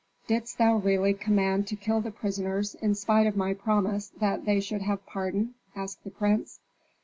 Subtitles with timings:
[0.25, 4.59] "Didst thou really command to kill the prisoners in spite of my promise that they
[4.59, 6.59] should have pardon?" asked the prince.